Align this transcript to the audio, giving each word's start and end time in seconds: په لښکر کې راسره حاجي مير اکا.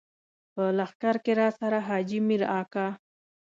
په 0.53 0.63
لښکر 0.77 1.15
کې 1.23 1.31
راسره 1.41 1.79
حاجي 1.87 2.19
مير 2.27 2.41
اکا. 2.59 2.87